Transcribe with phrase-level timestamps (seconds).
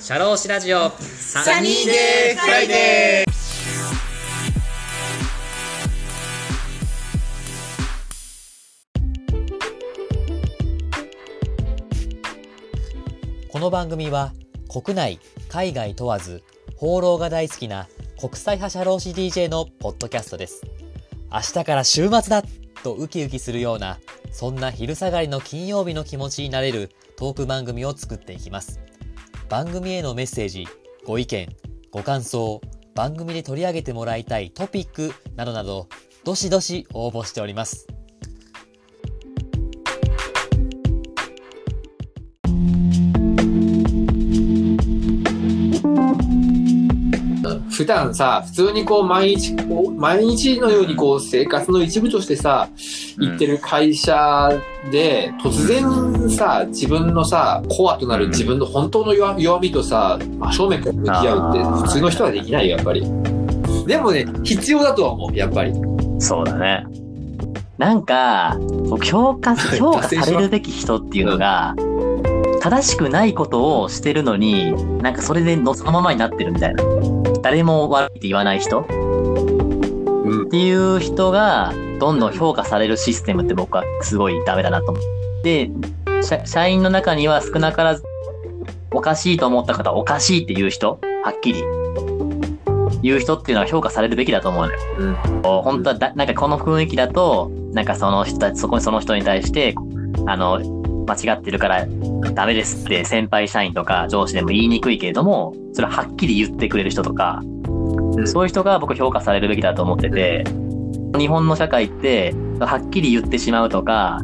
[0.00, 0.90] シャローシラジオ。
[0.90, 3.32] サニーデーフライデー。
[13.48, 14.32] この番組は
[14.68, 16.42] 国内海外問わず
[16.74, 17.86] 放浪が大好きな
[18.18, 20.62] 国際派社労士 DJ のポッドキャストです。
[21.30, 22.42] 明日から週末だ
[22.82, 24.00] とウキウキするような
[24.32, 28.80] そんな昼下がりの金曜日の気持ちになれるトーク番組を作っていきます。
[29.52, 30.66] 番組へのメッセージ
[31.04, 31.46] ご意見
[31.90, 32.62] ご感想
[32.94, 35.88] 番組で取り上げてもらいたいトピックなどなど
[36.24, 37.91] どしどし応募しております。
[47.70, 52.68] 普段さ、普通にこう毎日、こう毎日のようにこう生活の一部としてさ、
[53.18, 54.50] 行ってる会社
[54.90, 63.00] で、突然さ、自分のさ、コアとなる自分の本当の弱弱みとさ、真正面から向き合うって普通の人はできないよ、やっぱり。
[63.86, 65.72] でもね、必要だとは思う、やっぱり。
[66.18, 66.84] そうだね。
[67.78, 68.56] なんか、
[68.88, 71.74] 僕評価、 評価されるべき人っていうのが、
[72.60, 76.84] 正しくないことをしてるのに、なんかそれでのそのままになってるみたいな。
[77.42, 78.86] 誰も悪いって言わない人？
[78.88, 85.04] うんっていう人が、どんどん評価されるシステムって僕はすごいダメだなと思う。
[85.44, 85.70] で、
[86.22, 88.04] 社社員の中には少なからず、
[88.92, 91.62] おかしいと思った方はおかしいっていう人、はっきり
[93.02, 94.78] 言う人っていうのは評価されるべきだと思うのよ。
[94.98, 95.14] うん。
[95.42, 99.74] 本当はだ、なんかこの雰囲気だと、なんかその人たち、そこにその人に対して、
[100.26, 100.60] あの、
[101.06, 101.84] 間違ってるから
[102.34, 108.28] ダメですって先輩社員とか上司でも言いにくいけれども、それははっきり言ってくれる人とか、うん。
[108.28, 110.44] そういう人が僕評価されるべきだと思ってて、
[111.18, 114.20] 日本の社会って、はっきり言ってしまうとか、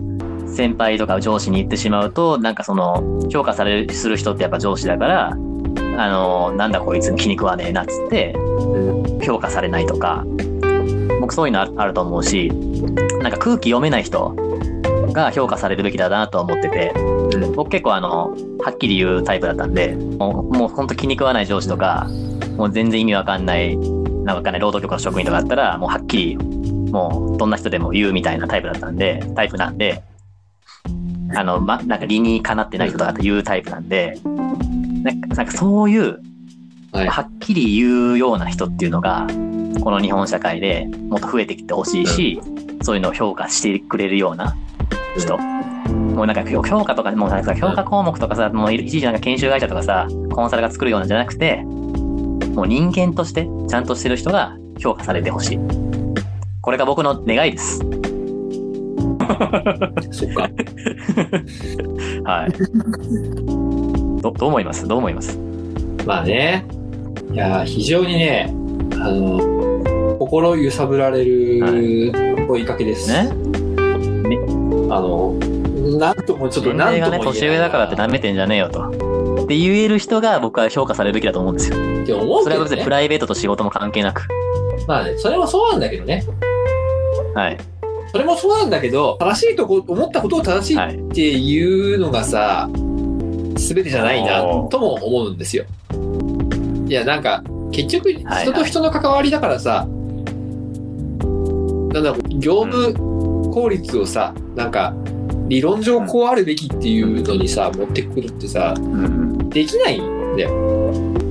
[0.46, 8.34] 先輩とか上司に言ってしまうと、なんかその、評価される、する人ってやっぱ上司だから、あの、なんだこいつ気に食わねえなっつって、
[9.22, 10.24] 評価されないとか、
[11.20, 12.50] 僕そういうのああると思うし、
[13.20, 14.34] なんか空気読めない人
[15.24, 17.52] が評価されるべきだなと思ってて、うん。
[17.52, 22.06] 僕結構あの、はっきり言うタイプだったんで、もうもうほんと気に食わない上司とか、
[22.56, 30.02] もう全然意味わかんない、なんかわかんない労働局の職員とかだったら、もうはっきり、もうどんな人でも言うみたいなタイプだったんで、タイプなんで、
[31.34, 34.18] あの、ま、なんか理にかなってない人とかって言うタイプなんで、
[35.02, 36.20] なんかなんかそういう、
[36.90, 37.06] はい。
[37.06, 39.26] はっきり言うような人っていうのが、
[39.82, 42.40] この日本社会でもっと増えてきてほしいし、
[42.82, 44.56] そういうのを評価してくれるような
[45.18, 45.38] 人。
[45.38, 51.62] もうなんか評評価とか、もうなんか評価項目とかさ、もう一時なんか研修会社とかさ、コンサルが作るようなんじゃなくて、
[52.54, 55.58] もう人間としてちゃんとしてる人が評価されてほしい。
[56.60, 57.78] これが僕の願いです。
[60.10, 60.48] そっか。
[62.24, 62.52] はい。
[64.22, 64.88] ど、どう思います？
[64.88, 65.38] どう思います？
[66.04, 66.64] まあね。
[67.32, 68.52] いやー、非常にね、
[68.94, 69.38] あの、
[70.18, 72.12] 心揺さぶられる
[72.48, 73.10] 問いかけです。
[73.12, 73.30] ね
[74.90, 75.34] あの、
[75.98, 78.88] なんともちょっと年齢がね、年上だからって舐めてんじゃねえよと。
[79.44, 81.76] って言える人が僕は評価されるべきだと思うんですよ。
[81.76, 82.90] って思うけどねそれは別にプ。
[82.90, 84.26] ライベートと仕事も関係なく。
[84.86, 86.24] まあね、それもそうなんだけどね。
[87.34, 87.58] はい。
[88.10, 90.96] それもそうなんだけど、正しいとこ、思ったことを正しいはい。
[90.96, 92.68] っていうのがさ、
[93.58, 94.40] すべてじゃないな
[94.70, 95.64] とも思うんですよ。
[96.86, 99.86] いや、なんか、結局、はい人と人の関わりだからさ、
[101.92, 103.07] なんだろう、業務
[103.52, 104.94] 効率をさ、なんか、
[105.48, 109.48] 理論上こうあるべきっていうのにさ、持ってくるってさ、うん。
[109.48, 110.78] できないんだよ。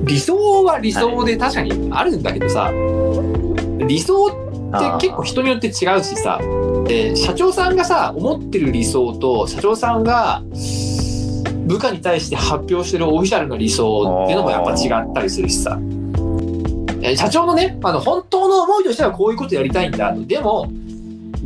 [0.03, 2.71] 理想は理想で確かにあるんだけどさ、
[3.87, 5.73] 理想って結構人によって違う
[6.03, 6.39] しさ、
[6.85, 10.41] で社長さんがさ、思ってる理想と、社長さんが
[11.67, 15.77] 部下に対して発表してるオフィシャルの理想っていうのもやっぱ違ったりするしさ。
[17.01, 20.25] え社長のね、あの、本当の思いとしてはこういうことやりたいんだと。
[20.25, 20.67] でも、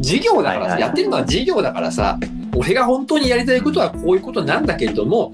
[0.01, 2.17] 事業だからさ、やってるのは事業だからさ、
[2.55, 5.31] 俺が本当にやりたいことはこういうことなんだけれども、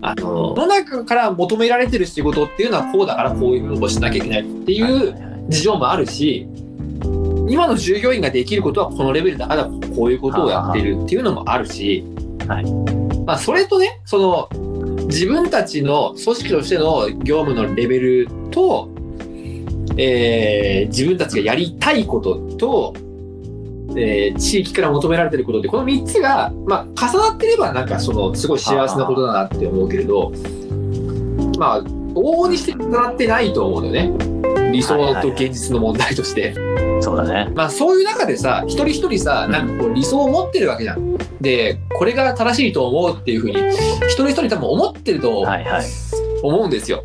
[0.00, 5.14] あの、世の中から求められてる仕事っていうのはこうだからこういうのをしなきゃいけないっていう
[5.48, 6.48] 事情もあるし、
[7.48, 12.04] 今の従業員ができることはこのレベルだからこういうことをやってるっていうのもあるし、
[12.48, 12.72] はい。
[13.26, 14.48] まあそれとね、その
[15.06, 18.88] 自分たちの組織としての業務のレベルと、
[19.96, 22.94] えー自分たちがやりたいことと、
[23.96, 30.32] えー地域から求められてることってこの3つが、まあ、重なってればなんかそのすごい幸せなことだなって思うけれど
[31.58, 34.34] まあ往々にして重なってないと思うのよね
[34.74, 36.54] 理想と現実の問題として。
[37.00, 37.52] そうだね。
[37.54, 41.16] まあそういう中でさ、一人一人さ、なんかこう理想を持ってるわけじゃん。
[41.40, 43.56] で、これが正しいと思うっていうふうに、
[44.08, 45.84] 一人一人多分思ってるとはいはい。
[46.42, 47.04] 思うんですよ。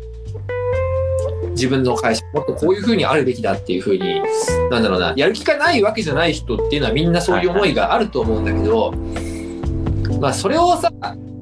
[1.60, 4.22] 自分の会社、もっとこういう風にあるべきだっていう風に、
[4.70, 8.92] なんだろうな、やる気がないわけじゃない人っていうのはみんなそういう思いがあると思うんだけど、
[10.18, 10.90] まあそれをさ、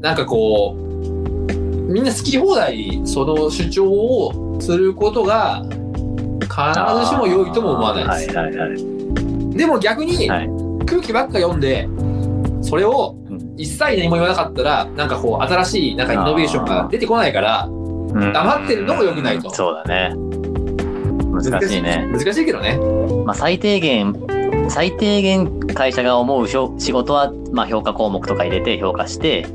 [0.01, 0.83] なんかこう、
[1.93, 5.63] みんな好き放題その主張をすることが
[6.43, 6.51] 必
[7.01, 8.37] ずしも良いとも思わないです。
[8.37, 9.57] はいはいはい。
[9.57, 10.49] でも逆にはい
[10.85, 11.89] 空気ばっか読んで、
[12.61, 17.78] それをうん一切何も言わなかったら、なんかこう新しいなんかイノベーションが出てこないから、うん
[18.19, 20.15] 黙ってるのも良くないとそうだね。
[21.31, 22.09] 難しいね。
[22.11, 22.79] 難しいけどね。
[23.25, 24.15] まあ、最低限、
[24.69, 29.47] 最低限会社が思う仕事は、まあ、評価項目とか入れて評価して、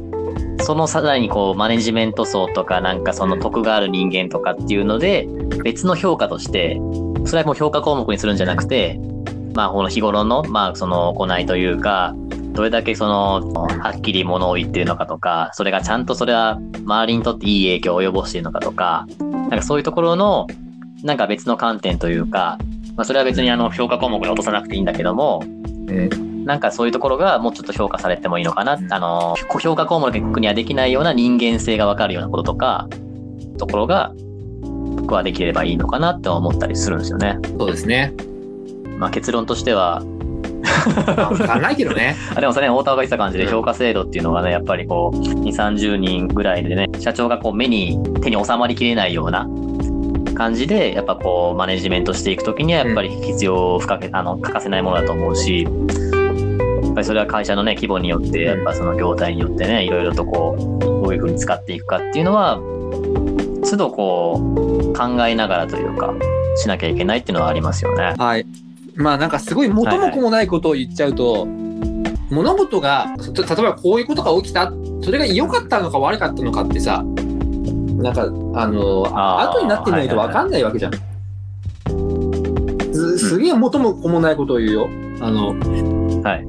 [0.62, 5.28] そのさらにこう、マネジメント層とか、なんかその得がある人間とかっていうので、
[5.64, 6.80] 別の評価として、
[7.26, 9.00] それはもう評価項目にするんじゃなくて、
[9.54, 12.16] まあ、この日頃の、まあ、その行いというか、
[12.54, 20.48] どれだけその、はっきり物を言ってるのかとか、それがちゃんとそれは周りにとっていい影響を及ぼしているのかとか、なんかそういうところの、
[21.04, 22.58] なんか別の観点というか、
[22.96, 25.44] まあ、それは別にあの評価項目に落とさなくていいんだけども、
[26.46, 28.80] なんかそういうところがもうちょっと評価されてもいいのかな。
[28.90, 32.88] あの、評価項目にはできないような人間性がわかるようなこととか、
[33.58, 34.14] ところが、
[34.98, 37.40] 僕はできればいいのかなって思ったりするんですよね。
[37.58, 38.14] そうですね。
[38.98, 40.04] まあ結論としては、
[41.16, 42.16] まあわかんないけどね。
[42.36, 49.48] あでもそれね、大田が言ってた感じでうん評価制度っていうのがね、やっぱりこう、2、30人ぐらいでね、社長がこう目に、手に収まりきれないような
[50.34, 62.60] 感じで、やっぱこう、マネジメントしていくときには、やっぱり必要不可欠、あの、欠かせないものだと思うし、やっぱりそれは会社のね、規模によって、やっぱその業態によってね、いろいろとこう、どういうふうに使っていくかっていうのは、
[63.70, 66.14] 都度こう、考えながらというか、
[66.56, 68.14] しなきゃいけないっていうのはありますよね。
[68.18, 68.46] はい。
[68.96, 71.46] まあなんかすごい元も子もないことを言っちゃうと、
[72.30, 77.04] 物事が、た例えばこういうことが起きた、それが良かったのか悪かったのかってさ、
[78.04, 78.24] なんか、
[78.56, 80.94] あの、あー後になってみないと分かんないわけじゃん。
[82.94, 84.90] すすげえ元も子もないことを言うよ。
[85.22, 85.50] あの、
[86.22, 86.48] はい。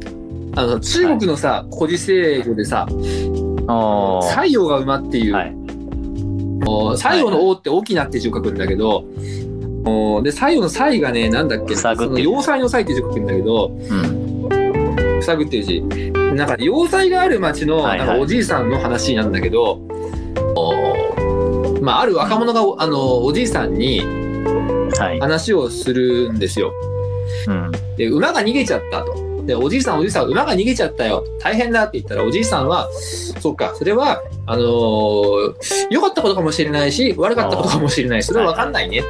[0.56, 5.54] あの中国のさ、古事成語でさ、西洋が馬っていう、はい。
[6.66, 9.04] お西洋の王って大きなって字を書くんだけど、お
[10.22, 15.20] で、西洋の西がね、なんだっけその要塞の塞って字を書くんだけど、うん。
[15.22, 15.82] 塞ぐっていう字。
[16.34, 19.80] なんか、要塞がある町の、はいはいなんかおじいさんの話なんだけど、
[20.56, 24.00] おまあ、ある若者が、あの、おじいさんに
[24.98, 25.20] はい。
[25.20, 26.72] 話をするんですよ。
[27.48, 27.72] うん。
[27.96, 29.24] で、馬が逃げちゃったと。
[29.44, 31.24] で、おじいさん、おじいさん、馬が逃げちゃったよ。
[31.40, 35.54] 大変だって言ったら、おじいさんは、そっか、それは、あのー
[35.90, 39.08] 良かったことかもしれないし、悪かったことかもしれないし、それは分かんないねって、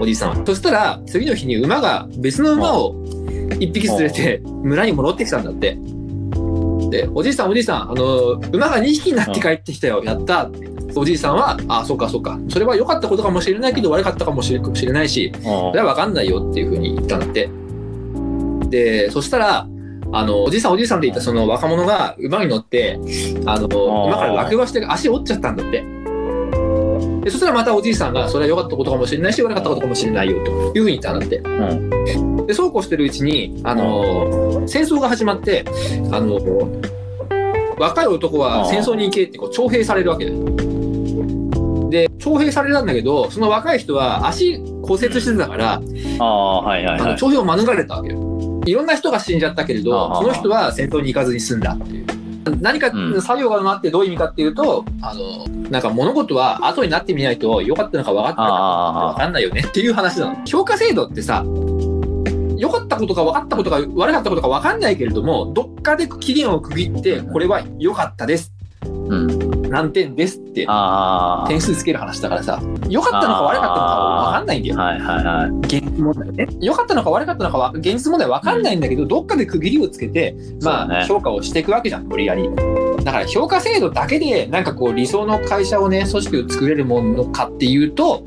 [0.00, 0.46] おじいさんは。
[0.46, 2.94] そしたら、次の日に馬が、別の馬を
[3.60, 5.78] 一匹連れて、村に戻ってきたんだって。
[6.90, 10.02] で、おじいさん、おじいさん、あのー馬が2匹になって帰ってきたよ。
[10.04, 10.68] やったって。
[10.96, 12.38] おじいさんは、あ、そうか、そうか。
[12.48, 14.60] それは良かったことかもしれないけど、悪かったかもしれ
[14.92, 17.48] ないし、おそれは分かんないよっていうふうに言ったんだって。
[18.70, 19.66] で、そしたら、
[20.12, 22.98] あの、おじいさんおじいさんって言ったその若者が馬に乗って、
[23.46, 25.82] あの、ー馬から落馬して足折っちゃったんだって。
[27.24, 31.38] で、そしたらまたおじいさんが、それは良かったことかもしれないし、悪かったことかもしれないよというふうに言ったんだって。
[31.38, 31.74] う
[32.42, 32.46] ん。
[32.46, 35.64] で、そうこうしてるうちに、あの、戦争が始まって、
[36.12, 36.38] あの、
[37.78, 41.90] 若い男は戦争に行けってこう徴兵されるわけだよ。
[41.90, 45.80] で、徴兵されたんだけど、その若い人は足骨折してたから。
[47.16, 48.60] 徴兵を免れたわけよ。
[48.66, 52.06] いろんな人が死んじゃったけれど、その人は戦闘に行かずに済んだっていう。
[52.60, 60.44] 何かうん作業が回ってどういう意味かっていうと、あの、なんか物事は後になってみないと良かったのか分かったのかあ分かんないよねっていう話なの。
[60.46, 61.44] 評価制度ってさ、
[62.56, 68.52] 良かったことか分かったことか悪かったことか分かんないけれども、どっかで期限を区切って、これは良かったです。
[68.86, 69.43] うん。
[69.74, 74.84] 何点ですってあ点数つける話だからさ、良かったのか悪かったのか分かんないんだよあ。。
[74.84, 75.50] はいはいはい。
[75.66, 76.46] 現実問題ね。
[76.60, 82.48] 良かったのか悪かったのかは、現実問題わかんないんだけど、どっかで区切りをつけて、まあ、ね評価をしていくわけじゃん、無理やり。
[83.02, 88.22] だから評価制度だけで、なんかこう理想の会社をね、組織を作れるものかっていうと、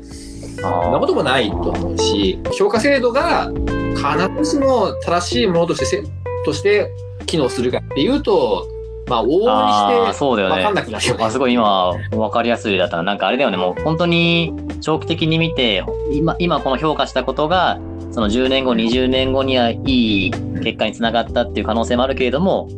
[0.60, 3.50] そんなこともないと思うし、評価制度が
[3.96, 6.02] 必ずしも正しいものとしてせ、
[6.44, 6.90] として
[7.24, 8.68] 機能するかっていうと、
[9.08, 10.56] まあ、往々にして、そうだよね。
[10.56, 13.02] わかんなくなるよねあすごい今、わかりやすいだったな。
[13.02, 17.78] なんかあれだよね、もう本当に長期的に見て、今、今この評価したことが、
[18.10, 20.30] その10年後、20年後にはいい
[20.62, 22.68] 結果につながったっていう可能性もあるけれども、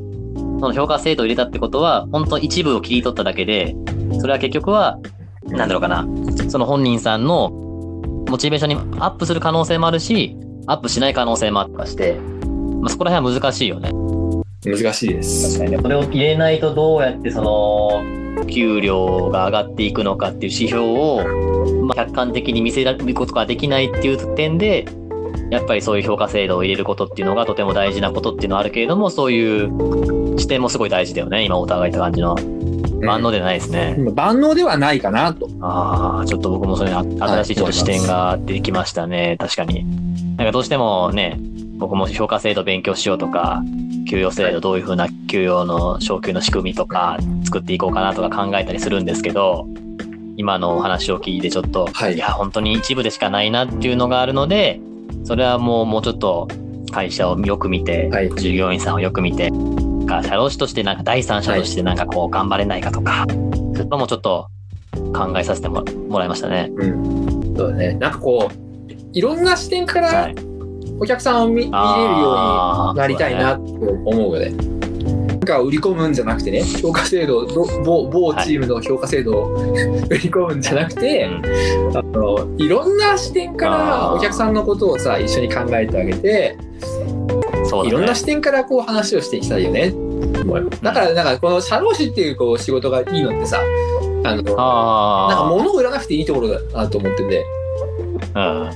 [0.60, 3.75] その評価制度を入れたってことは、本当一部を切り取っただけで、
[4.20, 4.99] それは結局は、
[5.46, 6.06] なんだろうかな、
[6.49, 7.50] その本人さんの
[8.28, 12.14] モチベーションにアップする可能性もあるし、アップしない可能性もあったりして、
[12.80, 13.90] まあ、そこら辺は難しいよね。
[14.64, 15.59] 難しいです。
[15.59, 15.79] 確かにね。
[15.83, 21.25] それを入れないとどうやってその、給料が上がっていくのかっていう指標を、
[21.85, 24.87] まあ、客観的に見せることができないっていう点で、
[25.50, 31.45] やっぱりそういう評価制度を入れることっていうのがとても大事なことっていうのはあるけれども、そういう視点もすごい大事だよね。
[31.45, 32.37] 今、お互い言った感じの。
[33.02, 33.97] 万能でないですね。
[34.14, 35.49] 万能ではないかなと。
[35.61, 39.37] ああ、ちょっと僕もそれ、新しいちょっと視点が出てきましたね。
[39.40, 39.85] 確かに。
[40.37, 41.38] なんかどうしてもね、
[41.79, 43.62] 僕も評価制度勉強しようとか、
[44.09, 49.66] 給与制度どういうふうな給与の昇給の仕組みとか作っていこうかなとか考えたりするんですけど、
[50.37, 54.80] 今のお話を聞いてちょっと、はいいや、本当に一部でしかないなっていうのがあるので、
[55.25, 56.49] それはもうもうちょっと
[56.92, 59.50] 会社をよく見て、はい従業員さんをよく見て、
[60.23, 64.49] 社労士としてなんか第三者としてなんかこう頑張れないかとか、そういうのもちょっと
[65.14, 66.71] 考えさせてももらいましたね。
[66.75, 67.57] うん。
[67.57, 67.95] そうだね。
[67.95, 70.50] なんかこう、いろんな視点かはらい。
[71.00, 74.50] お客さんを見見れるようになりたいなと思うよね。
[74.50, 79.54] なんか売り込むんじゃなくてね、評価制度、ど某某チームの評価制度を
[80.11, 81.28] 売り込むんじゃなくて、う
[81.92, 81.97] ん。
[81.97, 86.59] あのいろんな視点からお客さんのことをさ一緒に考えてあげて、
[87.64, 87.88] そうだね。
[87.88, 88.14] いろんな。
[88.14, 89.95] 視点からこう話をしていきたいよね。
[90.83, 93.61] だからなんかこの社労士っていうこう仕事がいいのってさ、
[94.25, 97.47] あのなんかあ物を売らなくていいところだなと思ってて、
[98.35, 98.71] あ、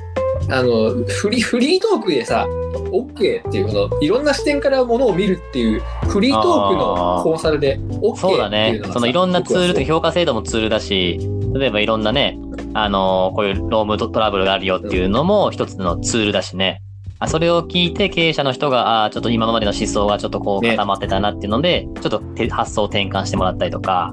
[0.50, 2.46] あのフリーフリートークでさ、
[2.92, 8.80] OK っていうこのいろんな視点から物を見るっていうフリートークのコンサルで OK そうだね。
[8.92, 11.18] そのいろんなツールと評価制度もツールだし、
[11.54, 12.38] 例えばいろんなね、
[12.74, 16.82] あのーこういうロームトラブルがあるよっていうのも一つのツールだしね。
[17.20, 20.70] あそれを聞いて経営者の人が、あちょっと今までの思想がちょっとこうね。
[20.70, 24.12] 固まってたなっていうので、ちょっとて発想を転換してもらったりとか、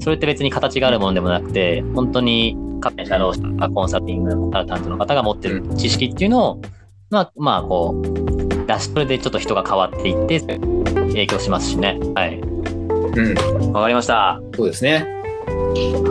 [0.00, 2.56] それって別に形があるものでもなくて、本当に
[2.90, 6.62] 各社労士とかコンサルティングのコンサルタントの方が持ってる知識っていうのを、
[7.10, 11.98] まあ、まあ、こう、出し、それでちょっと人が変わっていって、影響しますしね。
[12.14, 12.38] はい。
[12.38, 14.40] うん、わかりました。
[14.54, 15.06] そうですね。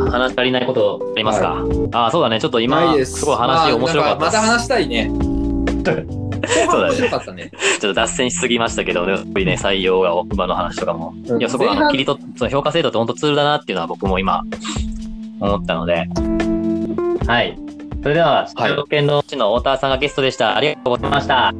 [0.09, 1.57] 話足りないことありますか、
[1.91, 2.39] ああ、そうだね。
[2.39, 4.25] ちょっと今、すすごい話面白かった。
[4.25, 5.11] また話したいね。
[6.43, 7.51] 後半面白かったね。
[7.79, 11.13] ちょっと脱線しすぎましたけど、やっぱりね、採用が奥歯の話とかも。
[11.27, 14.43] うんいや、そこは前半はっきりと、その評価制度って本当ツールだなっていうのは僕も今、
[15.39, 16.07] 思ったので。
[17.25, 17.57] はい。
[18.01, 20.57] それでは、はい証券のうちの太田さんがゲストでした。
[20.57, 21.53] ありがとうございました。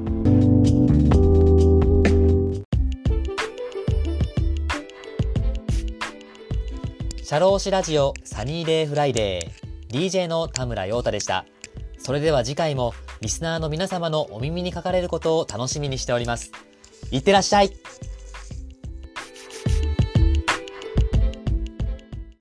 [7.23, 11.45] 社労士ラジオサニーデイフライデー DJ の田村陽太でした。
[11.97, 16.51] それでは次回もリスナーの皆様のお耳にかかれることを楽しみにしております。
[17.11, 17.71] いってらっしゃい